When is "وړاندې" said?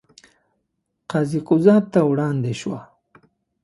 2.11-2.53